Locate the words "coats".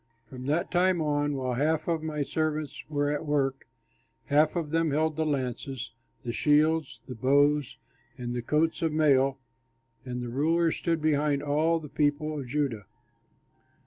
8.41-8.81